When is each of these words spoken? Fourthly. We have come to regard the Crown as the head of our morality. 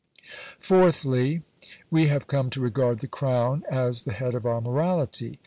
Fourthly. 0.59 1.43
We 1.91 2.07
have 2.07 2.25
come 2.25 2.49
to 2.49 2.59
regard 2.59 3.01
the 3.01 3.07
Crown 3.07 3.63
as 3.69 4.01
the 4.01 4.13
head 4.13 4.33
of 4.33 4.47
our 4.47 4.59
morality. 4.59 5.39